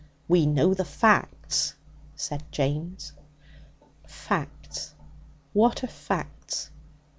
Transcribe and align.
'We 0.27 0.47
know 0.47 0.73
the 0.73 0.83
facts,' 0.83 1.75
said 2.15 2.43
James. 2.51 3.13
'Facts! 4.03 4.95
What 5.53 5.83
are 5.83 5.87
facts? 5.87 6.71